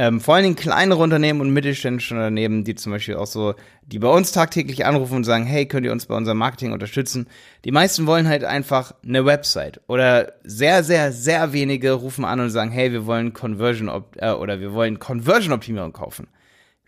ähm, 0.00 0.18
vor 0.18 0.34
allen 0.34 0.44
Dingen 0.44 0.56
kleinere 0.56 1.02
Unternehmen 1.02 1.42
und 1.42 1.50
mittelständische 1.50 2.14
Unternehmen, 2.14 2.64
die 2.64 2.74
zum 2.74 2.90
Beispiel 2.90 3.16
auch 3.16 3.26
so, 3.26 3.54
die 3.82 3.98
bei 3.98 4.08
uns 4.08 4.32
tagtäglich 4.32 4.86
anrufen 4.86 5.16
und 5.16 5.24
sagen, 5.24 5.44
hey, 5.44 5.66
könnt 5.66 5.84
ihr 5.84 5.92
uns 5.92 6.06
bei 6.06 6.14
unserem 6.14 6.38
Marketing 6.38 6.72
unterstützen? 6.72 7.26
Die 7.66 7.70
meisten 7.70 8.06
wollen 8.06 8.26
halt 8.26 8.42
einfach 8.42 8.94
eine 9.04 9.26
Website 9.26 9.82
oder 9.88 10.32
sehr, 10.42 10.84
sehr, 10.84 11.12
sehr 11.12 11.52
wenige 11.52 11.92
rufen 11.92 12.24
an 12.24 12.40
und 12.40 12.48
sagen, 12.48 12.70
hey, 12.70 12.92
wir 12.92 13.04
wollen 13.04 13.34
Conversion 13.34 13.90
äh, 14.16 14.30
oder 14.30 14.58
wir 14.58 14.72
wollen 14.72 14.98
Conversion 14.98 15.52
Optimierung 15.52 15.92
kaufen. 15.92 16.28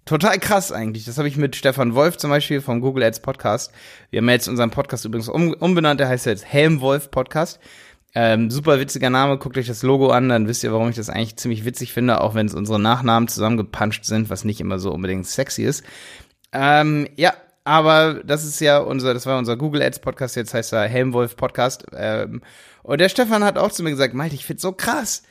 Total 0.06 0.38
krass 0.38 0.72
eigentlich. 0.72 1.04
Das 1.04 1.18
habe 1.18 1.28
ich 1.28 1.36
mit 1.36 1.54
Stefan 1.54 1.94
Wolf 1.94 2.16
zum 2.16 2.30
Beispiel 2.30 2.62
vom 2.62 2.80
Google 2.80 3.04
Ads 3.04 3.20
Podcast. 3.20 3.72
Wir 4.08 4.22
haben 4.22 4.28
jetzt 4.30 4.48
unseren 4.48 4.70
Podcast 4.70 5.04
übrigens 5.04 5.28
um, 5.28 5.52
umbenannt, 5.52 6.00
der 6.00 6.08
heißt 6.08 6.24
jetzt 6.24 6.46
Helm 6.46 6.80
Wolf 6.80 7.10
Podcast. 7.10 7.60
Ähm, 8.14 8.50
super 8.50 8.78
witziger 8.78 9.08
Name, 9.08 9.38
guckt 9.38 9.56
euch 9.56 9.66
das 9.66 9.82
Logo 9.82 10.10
an, 10.10 10.28
dann 10.28 10.46
wisst 10.46 10.62
ihr, 10.64 10.72
warum 10.72 10.90
ich 10.90 10.96
das 10.96 11.08
eigentlich 11.08 11.36
ziemlich 11.36 11.64
witzig 11.64 11.92
finde, 11.92 12.20
auch 12.20 12.34
wenn 12.34 12.46
es 12.46 12.54
unsere 12.54 12.78
Nachnamen 12.78 13.26
zusammengepanscht 13.26 14.04
sind, 14.04 14.28
was 14.28 14.44
nicht 14.44 14.60
immer 14.60 14.78
so 14.78 14.92
unbedingt 14.92 15.26
sexy 15.26 15.62
ist. 15.62 15.82
Ähm, 16.52 17.08
ja, 17.16 17.32
aber 17.64 18.20
das 18.24 18.44
ist 18.44 18.60
ja 18.60 18.78
unser, 18.78 19.14
das 19.14 19.24
war 19.24 19.38
unser 19.38 19.56
Google 19.56 19.82
Ads 19.82 20.00
Podcast, 20.00 20.36
jetzt 20.36 20.52
heißt 20.52 20.74
er 20.74 20.88
Helmwolf 20.88 21.36
Podcast. 21.36 21.86
Ähm, 21.96 22.42
und 22.82 23.00
der 23.00 23.08
Stefan 23.08 23.44
hat 23.44 23.56
auch 23.56 23.72
zu 23.72 23.82
mir 23.82 23.90
gesagt, 23.90 24.12
Malte, 24.12 24.34
ich 24.34 24.44
find's 24.44 24.62
so 24.62 24.72
krass. 24.72 25.22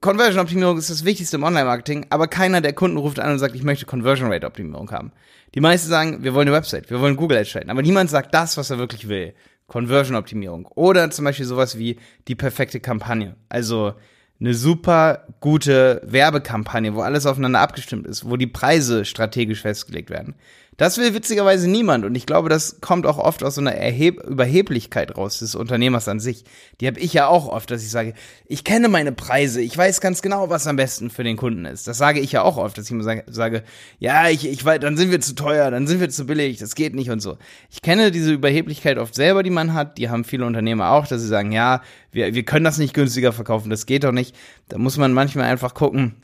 Conversion 0.00 0.40
Optimierung 0.40 0.78
ist 0.78 0.90
das 0.90 1.04
Wichtigste 1.04 1.36
im 1.36 1.42
Online-Marketing, 1.42 2.06
aber 2.10 2.28
keiner 2.28 2.60
der 2.60 2.74
Kunden 2.74 2.96
ruft 2.96 3.18
an 3.18 3.32
und 3.32 3.38
sagt, 3.40 3.56
ich 3.56 3.64
möchte 3.64 3.86
Conversion 3.86 4.30
Rate 4.30 4.46
Optimierung 4.46 4.92
haben. 4.92 5.10
Die 5.54 5.60
meisten 5.60 5.88
sagen, 5.88 6.22
wir 6.22 6.32
wollen 6.34 6.46
eine 6.46 6.56
Website, 6.56 6.90
wir 6.90 7.00
wollen 7.00 7.16
Google 7.16 7.38
Ads 7.38 7.48
schalten, 7.48 7.70
aber 7.70 7.82
niemand 7.82 8.08
sagt 8.08 8.32
das, 8.32 8.56
was 8.56 8.70
er 8.70 8.78
wirklich 8.78 9.08
will. 9.08 9.34
Conversion 9.70 10.16
Optimierung. 10.16 10.66
Oder 10.74 11.12
zum 11.12 11.24
Beispiel 11.24 11.46
sowas 11.46 11.78
wie 11.78 11.96
die 12.26 12.34
perfekte 12.34 12.80
Kampagne. 12.80 13.36
Also 13.48 13.94
eine 14.40 14.54
super 14.54 15.26
gute 15.40 16.00
Werbekampagne, 16.04 16.94
wo 16.94 17.00
alles 17.00 17.26
aufeinander 17.26 17.60
abgestimmt 17.60 18.06
ist, 18.06 18.28
wo 18.28 18.36
die 18.36 18.46
Preise 18.46 19.04
strategisch 19.04 19.60
festgelegt 19.60 20.10
werden. 20.10 20.34
Das 20.80 20.96
will 20.96 21.12
witzigerweise 21.12 21.68
niemand 21.68 22.06
und 22.06 22.14
ich 22.14 22.24
glaube, 22.24 22.48
das 22.48 22.80
kommt 22.80 23.04
auch 23.04 23.18
oft 23.18 23.44
aus 23.44 23.56
so 23.56 23.60
einer 23.60 23.74
Erheb 23.74 24.18
Überheblichkeit 24.22 25.14
raus 25.14 25.40
des 25.40 25.54
Unternehmers 25.54 26.08
an 26.08 26.20
sich. 26.20 26.44
Die 26.80 26.86
habe 26.86 26.98
ich 26.98 27.12
ja 27.12 27.26
auch 27.26 27.48
oft, 27.48 27.70
dass 27.70 27.82
ich 27.82 27.90
sage, 27.90 28.14
ich 28.46 28.64
kenne 28.64 28.88
meine 28.88 29.12
Preise, 29.12 29.60
ich 29.60 29.76
weiß 29.76 30.00
ganz 30.00 30.22
genau, 30.22 30.48
was 30.48 30.66
am 30.66 30.76
besten 30.76 31.10
für 31.10 31.22
den 31.22 31.36
Kunden 31.36 31.66
ist. 31.66 31.86
Das 31.86 31.98
sage 31.98 32.20
ich 32.20 32.32
ja 32.32 32.40
auch 32.40 32.56
oft, 32.56 32.78
dass 32.78 32.86
ich 32.86 32.92
immer 32.92 33.22
sage, 33.26 33.62
ja, 33.98 34.30
ich, 34.30 34.48
ich 34.48 34.64
weiß, 34.64 34.80
dann 34.80 34.96
sind 34.96 35.10
wir 35.10 35.20
zu 35.20 35.34
teuer, 35.34 35.70
dann 35.70 35.86
sind 35.86 36.00
wir 36.00 36.08
zu 36.08 36.24
billig, 36.24 36.56
das 36.56 36.74
geht 36.74 36.94
nicht 36.94 37.10
und 37.10 37.20
so. 37.20 37.36
Ich 37.68 37.82
kenne 37.82 38.10
diese 38.10 38.32
Überheblichkeit 38.32 38.96
oft 38.96 39.14
selber, 39.14 39.42
die 39.42 39.50
man 39.50 39.74
hat, 39.74 39.98
die 39.98 40.08
haben 40.08 40.24
viele 40.24 40.46
Unternehmer 40.46 40.92
auch, 40.92 41.06
dass 41.06 41.20
sie 41.20 41.28
sagen, 41.28 41.52
ja, 41.52 41.82
wir, 42.10 42.34
wir 42.34 42.42
können 42.44 42.64
das 42.64 42.78
nicht 42.78 42.94
günstiger 42.94 43.34
verkaufen, 43.34 43.68
das 43.68 43.84
geht 43.84 44.04
doch 44.04 44.12
nicht. 44.12 44.29
Da 44.68 44.78
muss 44.78 44.96
man 44.96 45.12
manchmal 45.12 45.46
einfach 45.46 45.74
gucken, 45.74 46.22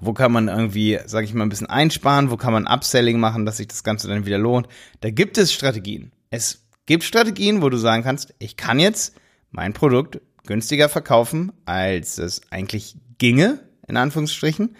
wo 0.00 0.12
kann 0.12 0.32
man 0.32 0.48
irgendwie, 0.48 0.98
sage 1.06 1.24
ich 1.24 1.34
mal, 1.34 1.44
ein 1.44 1.48
bisschen 1.48 1.68
einsparen, 1.68 2.30
wo 2.30 2.36
kann 2.36 2.52
man 2.52 2.66
Upselling 2.66 3.20
machen, 3.20 3.46
dass 3.46 3.58
sich 3.58 3.68
das 3.68 3.84
Ganze 3.84 4.08
dann 4.08 4.26
wieder 4.26 4.38
lohnt. 4.38 4.68
Da 5.00 5.10
gibt 5.10 5.38
es 5.38 5.52
Strategien. 5.52 6.12
Es 6.30 6.66
gibt 6.86 7.04
Strategien, 7.04 7.62
wo 7.62 7.68
du 7.68 7.76
sagen 7.76 8.02
kannst, 8.02 8.34
ich 8.38 8.56
kann 8.56 8.78
jetzt 8.80 9.14
mein 9.50 9.72
Produkt 9.72 10.20
günstiger 10.46 10.88
verkaufen, 10.88 11.52
als 11.64 12.18
es 12.18 12.42
eigentlich 12.50 12.96
ginge, 13.18 13.60
in 13.86 13.96
Anführungsstrichen. 13.96 14.76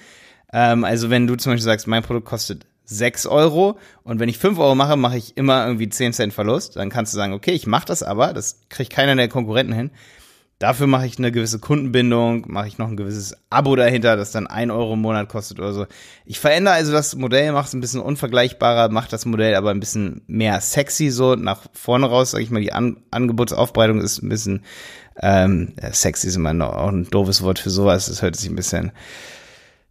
Ähm, 0.53 0.85
also 0.85 1.11
wenn 1.11 1.27
du 1.27 1.37
zum 1.37 1.53
Beispiel 1.53 1.65
sagst, 1.65 1.87
mein 1.87 2.03
Produkt 2.03 2.27
kostet 2.27 2.67
6 2.87 3.27
Euro 3.27 3.79
und 4.03 4.21
wenn 4.21 4.29
ich 4.29 4.39
5 4.39 4.59
Euro 4.59 4.75
mache, 4.75 4.97
mache 4.97 5.17
ich 5.17 5.37
immer 5.37 5.67
irgendwie 5.67 5.89
10 5.89 6.13
Cent 6.13 6.35
Verlust, 6.35 6.77
dann 6.77 6.91
kannst 6.91 7.13
du 7.13 7.17
sagen, 7.17 7.33
okay, 7.33 7.53
ich 7.53 7.67
mache 7.67 7.87
das 7.87 8.03
aber, 8.03 8.33
das 8.33 8.61
kriegt 8.69 8.93
keiner 8.93 9.17
der 9.17 9.29
Konkurrenten 9.29 9.75
hin. 9.75 9.91
Dafür 10.61 10.87
mache 10.87 11.07
ich 11.07 11.19
eine 11.19 11.33
gewisse 11.33 11.59
Kundenbindung, 11.59 12.45
mache 12.47 12.69
ich 12.69 12.79
noch 12.79 12.89
ein 12.89 12.97
gewisses 12.97 13.37
Abo 13.51 13.75
dahinter, 13.75 14.17
das 14.17 14.31
dann 14.31 14.47
ein 14.47 14.71
Euro 14.71 14.95
im 14.95 15.01
Monat 15.01 15.29
kostet 15.29 15.59
oder 15.59 15.73
so. 15.73 15.87
Ich 16.25 16.39
verändere 16.39 16.75
also 16.75 16.93
das 16.93 17.17
Modell, 17.17 17.53
mache 17.53 17.67
es 17.67 17.75
ein 17.75 17.81
bisschen 17.81 18.01
unvergleichbarer, 18.01 18.89
mache 18.89 19.11
das 19.11 19.27
Modell 19.27 19.57
aber 19.57 19.71
ein 19.71 19.81
bisschen 19.81 20.23
mehr 20.27 20.61
sexy 20.61 21.11
so 21.11 21.35
nach 21.35 21.63
vorne 21.73 22.07
raus, 22.07 22.31
sage 22.31 22.45
ich 22.45 22.51
mal. 22.51 22.61
Die 22.61 22.73
An 22.73 22.99
Angebotsaufbereitung 23.11 24.01
ist 24.01 24.23
ein 24.23 24.29
bisschen 24.29 24.65
ähm, 25.21 25.75
sexy 25.93 26.29
ist 26.29 26.37
immer 26.37 26.55
noch 26.55 26.75
auch 26.75 26.89
ein 26.89 27.11
doofes 27.11 27.43
Wort 27.43 27.59
für 27.59 27.71
sowas. 27.71 28.07
Das 28.07 28.23
hört 28.23 28.37
sich 28.37 28.49
ein 28.49 28.57
bisschen 28.57 28.93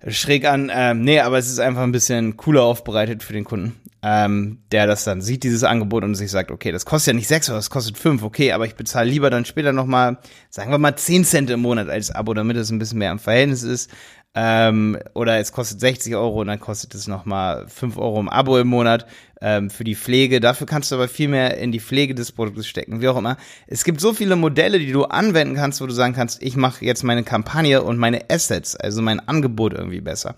schräg 0.08 0.46
an. 0.46 0.72
Ähm, 0.74 1.01
nee, 1.01 1.20
aber 1.20 1.38
es 1.38 1.50
ist 1.50 1.60
einfach 1.60 1.84
ein 1.84 1.91
bisschen 1.91 2.38
cooler 2.38 2.63
aufbereitet 2.63 3.22
für 3.24 3.34
den 3.34 3.43
Kunden 3.43 3.79
ähm, 4.05 4.60
der 4.74 4.86
das 4.86 5.05
dann 5.05 5.22
sieht, 5.22 5.43
dieses 5.43 5.63
Angebot 5.63 6.03
und 6.03 6.15
sich 6.15 6.29
sagt, 6.29 6.51
okay, 6.51 6.74
das 6.74 6.86
kostet 6.86 7.13
ja 7.13 7.15
nicht 7.15 7.29
sechs, 7.29 7.48
Euro, 7.50 7.57
das 7.57 7.69
kostet 7.69 7.98
fünf, 7.98 8.22
okay, 8.22 8.51
aber 8.51 8.65
ich 8.65 8.75
bezahle 8.75 9.10
lieber 9.10 9.29
dann 9.29 9.45
später 9.45 9.72
nochmal, 9.72 10.17
sagen 10.50 10.72
wir 10.72 10.77
mal, 10.77 10.98
zehn 10.98 11.24
Cent 11.24 11.50
im 11.50 11.62
Monat 11.62 11.89
als 11.89 12.12
Abo, 12.12 12.33
damit 12.33 12.57
es 12.57 12.69
ein 12.69 12.79
bisschen 12.79 13.00
mehr 13.00 13.12
im 13.12 13.19
Verhältnis 13.19 13.63
ist. 13.63 13.89
Ähm, 14.36 14.98
oder 15.13 15.38
es 15.38 15.52
kostet 15.52 15.80
60 15.80 16.16
Euro 16.16 16.42
und 16.42 16.48
dann 16.48 16.60
kostet 16.60 16.96
es 16.96 17.08
nochmal 17.08 17.68
fünf 17.68 17.98
Euro 17.98 18.20
im 18.20 18.30
Abo 18.30 18.58
im 18.58 18.68
Monat 18.68 19.06
ähm, 19.42 19.70
für 19.70 19.84
die 19.84 19.96
Pflege. 19.96 20.40
Dafür 20.40 20.66
kannst 20.66 20.90
du 20.92 20.96
aber 20.96 21.08
viel 21.08 21.28
mehr 21.28 21.58
in 21.60 21.72
die 21.72 21.80
Pflege 21.80 22.16
des 22.16 22.32
Produktes 22.32 22.66
stecken, 22.66 23.00
wie 23.00 23.08
auch 23.08 23.18
immer. 23.18 23.38
Es 23.68 23.84
gibt 23.84 24.02
so 24.02 24.12
viele 24.12 24.36
Modelle, 24.36 24.80
die 24.80 24.92
du 24.92 25.04
anwenden 25.04 25.56
kannst, 25.56 25.82
wo 25.82 25.86
du 25.86 25.94
sagen 25.94 26.16
kannst, 26.16 26.42
ich 26.42 26.56
mache 26.56 26.84
jetzt 26.84 27.04
meine 27.04 27.24
Kampagne 27.24 27.84
und 27.84 27.98
meine 27.98 28.30
Assets, 28.32 28.75
also 28.75 29.04
mein 29.04 29.20
Angebot 29.20 29.74
irgendwie 29.74 30.02
besser. 30.02 30.36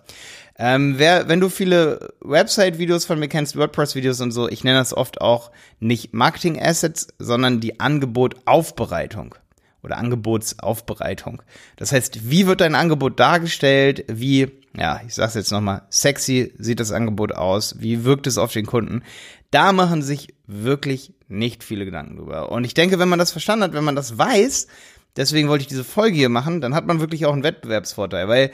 Ähm, 0.58 0.96
wer, 0.98 1.30
wenn 1.30 1.40
du 1.40 1.48
viele 1.48 2.14
Website-Videos 2.20 3.06
von 3.06 3.20
mir 3.20 3.30
kennst, 3.30 3.56
WordPress-Videos 3.56 4.20
und 4.20 4.32
so, 4.32 4.50
ich 4.50 4.66
nenne 4.66 4.80
das 4.80 4.94
oft 4.94 5.22
auch 5.22 5.52
nicht 5.80 6.14
Marketing-Assets, 6.14 7.08
sondern 7.18 7.62
die 7.62 7.80
Angebotaufbereitung 7.80 9.36
oder 9.86 9.98
Angebotsaufbereitung. 9.98 11.42
Das 11.77 11.92
heißt, 11.92 12.30
wie 12.30 12.48
wird 12.48 12.62
dein 12.62 12.75
Angebot 12.75 13.20
dargestellt? 13.20 14.04
Wie, 14.08 14.51
ja, 14.75 15.00
ich 15.08 15.15
sag's 15.15 15.36
jetzt 15.36 15.51
nochmal, 15.51 15.84
sexy 15.89 16.54
sieht 16.58 16.80
das 16.80 16.92
Angebot 16.92 17.32
aus? 17.32 17.75
Wie 17.80 18.04
wirkt 18.04 18.27
es 18.27 18.38
auf 18.38 18.51
den 18.51 18.65
Kunden? 18.65 19.04
Da 19.51 19.72
machen 19.72 20.01
sich 20.01 20.34
wirklich 20.48 21.13
nicht 21.27 21.63
viele 21.63 21.86
Gedanken 21.86 22.18
drüber. 22.18 22.51
Und 22.51 22.65
ich 22.65 22.74
denke, 22.74 23.00
wenn 23.00 23.10
man 23.10 23.20
das 23.20 23.32
verstanden 23.32 23.63
hat, 23.63 23.74
wenn 23.74 23.84
man 23.84 23.96
das 23.96 24.18
weiß, 24.18 24.68
deswegen 25.15 25.48
wollte 25.48 25.62
ich 25.62 25.68
diese 25.68 25.84
Folge 25.84 26.18
hier 26.18 26.30
machen, 26.30 26.60
dann 26.60 26.75
hat 26.75 26.88
man 26.88 27.00
wirklich 27.00 27.25
auch 27.25 27.34
einen 27.34 27.44
Wettbewerbsvorteil, 27.44 28.27
weil 28.27 28.51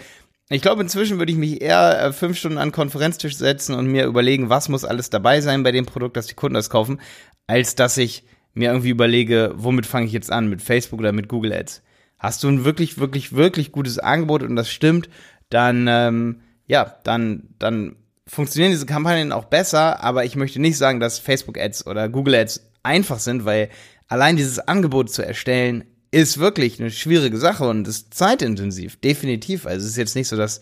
ich 0.50 0.62
glaube, 0.62 0.82
inzwischen 0.82 1.18
würde 1.18 1.32
ich 1.32 1.38
mich 1.38 1.62
eher 1.62 1.98
äh, 2.04 2.12
fünf 2.12 2.38
Stunden 2.38 2.58
an 2.58 2.74
Konferenztisch 2.74 3.38
setzen 3.38 3.74
und 3.74 3.88
mir 3.88 4.06
überlegen, 4.06 4.50
was 4.50 4.68
muss 4.68 4.84
alles 4.84 5.10
dabei 5.10 5.40
sein 5.40 5.64
bei 5.64 5.72
dem 5.72 5.86
Produkt, 5.86 6.18
dass 6.18 6.28
die 6.28 6.34
Kunden 6.34 6.56
das 6.56 6.70
kaufen, 6.70 7.00
als 7.48 7.76
dass 7.76 7.98
ich 7.98 8.26
mir 8.54 8.70
irgendwie 8.70 8.90
überlege, 8.90 9.54
womit 9.56 9.86
fange 9.86 10.06
ich 10.06 10.12
jetzt 10.12 10.32
an, 10.32 10.48
mit 10.48 10.62
Facebook 10.62 11.00
oder 11.00 11.12
mit 11.12 11.28
Google 11.28 11.54
Ads. 11.54 11.82
Hast 12.20 12.44
du 12.44 12.50
ein 12.50 12.66
wirklich, 12.66 12.98
wirklich, 13.00 13.34
wirklich 13.34 13.72
gutes 13.72 13.98
Angebot 13.98 14.44
und 14.44 14.56
das 14.56 14.70
stimmt, 14.70 15.10
dann, 15.50 15.88
ähm, 15.90 16.42
ja, 16.68 16.96
dann, 17.04 17.50
dann 17.60 17.96
funktionieren 18.28 18.72
diese 18.72 18.86
Kampagnen 18.86 19.32
auch 19.32 19.46
besser, 19.46 20.04
aber 20.04 20.26
ich 20.26 20.36
möchte 20.36 20.62
nicht 20.62 20.78
sagen, 20.78 21.00
dass 21.00 21.20
Facebook 21.20 21.58
Ads 21.58 21.88
oder 21.88 22.10
Google 22.10 22.36
Ads 22.36 22.70
einfach 22.84 23.20
sind, 23.20 23.46
weil 23.46 23.70
allein 24.08 24.38
dieses 24.38 24.60
Angebot 24.60 25.10
zu 25.12 25.26
erstellen 25.26 25.84
ist 26.12 26.38
wirklich 26.38 26.80
eine 26.80 26.92
schwierige 26.92 27.38
Sache 27.38 27.68
und 27.68 27.88
ist 27.88 28.14
zeitintensiv, 28.14 28.98
definitiv. 28.98 29.66
Also 29.66 29.86
es 29.86 29.92
ist 29.92 29.98
jetzt 29.98 30.16
nicht 30.16 30.28
so, 30.28 30.36
dass 30.36 30.60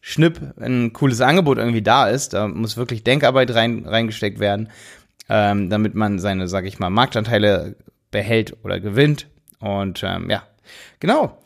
Schnipp 0.00 0.40
ein 0.60 0.92
cooles 0.92 1.20
Angebot 1.20 1.58
irgendwie 1.58 1.82
da 1.82 2.08
ist. 2.08 2.32
Da 2.34 2.48
muss 2.48 2.76
wirklich 2.76 3.04
Denkarbeit 3.04 3.52
rein, 3.54 3.84
reingesteckt 3.86 4.38
werden, 4.38 4.68
ähm, 5.32 5.70
damit 5.70 5.94
man 5.94 6.18
seine, 6.18 6.46
sag 6.46 6.66
ich 6.66 6.78
mal, 6.78 6.90
Marktanteile 6.90 7.74
behält 8.10 8.54
oder 8.62 8.80
gewinnt. 8.80 9.28
Und 9.60 10.02
ähm, 10.04 10.28
ja, 10.28 10.42
genau. 11.00 11.38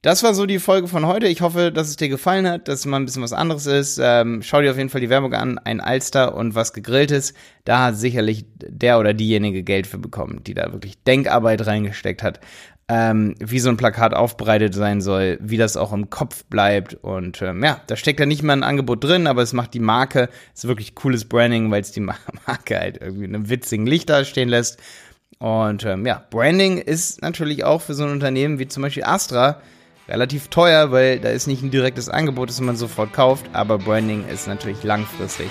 Das 0.00 0.22
war 0.22 0.34
so 0.34 0.46
die 0.46 0.60
Folge 0.60 0.86
von 0.86 1.06
heute. 1.06 1.26
Ich 1.26 1.42
hoffe, 1.42 1.72
dass 1.72 1.88
es 1.88 1.96
dir 1.96 2.08
gefallen 2.08 2.46
hat, 2.46 2.66
dass 2.68 2.80
es 2.80 2.86
mal 2.86 2.98
ein 2.98 3.04
bisschen 3.04 3.22
was 3.22 3.32
anderes 3.32 3.66
ist. 3.66 4.00
Ähm, 4.02 4.42
schau 4.42 4.60
dir 4.60 4.70
auf 4.70 4.76
jeden 4.76 4.90
Fall 4.90 5.00
die 5.00 5.10
Werbung 5.10 5.34
an. 5.34 5.58
Ein 5.58 5.80
Alster 5.80 6.36
und 6.36 6.54
was 6.54 6.72
gegrilltes. 6.72 7.34
Da 7.64 7.86
hat 7.86 7.96
sicherlich 7.96 8.44
der 8.56 9.00
oder 9.00 9.12
diejenige 9.12 9.64
Geld 9.64 9.88
für 9.88 9.98
bekommen, 9.98 10.42
die 10.44 10.54
da 10.54 10.72
wirklich 10.72 11.02
Denkarbeit 11.02 11.66
reingesteckt 11.66 12.22
hat 12.22 12.38
ähm, 12.88 13.34
wie 13.38 13.60
so 13.60 13.68
ein 13.68 13.76
Plakat 13.76 14.14
aufbereitet 14.14 14.74
sein 14.74 15.00
soll, 15.00 15.38
wie 15.40 15.56
das 15.56 15.76
auch 15.76 15.92
im 15.92 16.10
Kopf 16.10 16.44
bleibt. 16.44 16.94
Und 16.94 17.40
ähm, 17.42 17.62
ja, 17.64 17.80
da 17.86 17.96
steckt 17.96 18.20
ja 18.20 18.26
nicht 18.26 18.42
mal 18.42 18.54
ein 18.54 18.62
Angebot 18.62 19.04
drin, 19.04 19.26
aber 19.26 19.42
es 19.42 19.52
macht 19.52 19.74
die 19.74 19.80
Marke, 19.80 20.28
ist 20.54 20.68
wirklich 20.68 20.94
cooles 20.94 21.24
Branding, 21.24 21.70
weil 21.70 21.80
es 21.80 21.92
die 21.92 22.00
Marke 22.46 22.78
halt 22.78 23.00
irgendwie 23.00 23.24
in 23.24 23.34
einem 23.34 23.48
witzigen 23.48 23.86
Licht 23.86 24.10
da 24.10 24.24
stehen 24.24 24.48
lässt. 24.48 24.80
Und 25.38 25.84
ähm, 25.84 26.06
ja, 26.06 26.24
Branding 26.30 26.78
ist 26.78 27.22
natürlich 27.22 27.64
auch 27.64 27.80
für 27.82 27.94
so 27.94 28.04
ein 28.04 28.10
Unternehmen 28.10 28.58
wie 28.58 28.68
zum 28.68 28.82
Beispiel 28.82 29.04
Astra 29.04 29.60
relativ 30.08 30.48
teuer, 30.48 30.92
weil 30.92 31.18
da 31.18 31.30
ist 31.30 31.46
nicht 31.46 31.62
ein 31.62 31.70
direktes 31.70 32.08
Angebot, 32.08 32.48
das 32.48 32.60
man 32.60 32.76
sofort 32.76 33.12
kauft, 33.12 33.46
aber 33.52 33.78
Branding 33.78 34.24
ist 34.28 34.46
natürlich 34.46 34.82
langfristig 34.84 35.48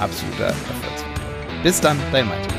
absoluter 0.00 0.46
Erfolgsfaktor. 0.46 1.26
Bis 1.62 1.80
dann, 1.80 1.98
dein 2.12 2.28
Malte. 2.28 2.57